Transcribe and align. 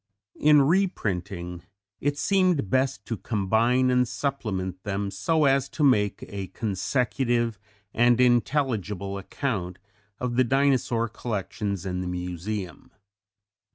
In 0.39 0.63
reprinting 0.63 1.61
it 1.99 2.17
seemed 2.17 2.71
best 2.71 3.05
to 3.05 3.17
combine 3.17 3.91
and 3.91 4.07
supplement 4.07 4.81
them 4.81 5.11
so 5.11 5.45
as 5.45 5.69
to 5.69 5.83
make 5.83 6.23
a 6.27 6.47
consecutive 6.47 7.59
and 7.93 8.19
intelligible 8.19 9.19
account 9.19 9.77
of 10.19 10.37
the 10.37 10.43
Dinosaur 10.43 11.07
collections 11.07 11.85
in 11.85 12.01
the 12.01 12.07
Museum. 12.07 12.91